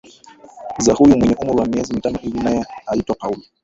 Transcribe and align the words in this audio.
za 0.79 0.93
huyu 0.93 1.17
mwenye 1.17 1.35
umri 1.35 1.57
wa 1.57 1.65
miezi 1.65 1.93
mitano 1.93 2.17
hivi 2.17 2.39
naye 2.39 2.65
aitwa 2.87 3.15
paul 3.15 3.37